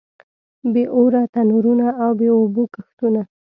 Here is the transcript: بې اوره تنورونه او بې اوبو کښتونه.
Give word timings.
بې 0.73 0.83
اوره 0.95 1.21
تنورونه 1.33 1.87
او 2.03 2.11
بې 2.19 2.27
اوبو 2.37 2.63
کښتونه. 2.73 3.21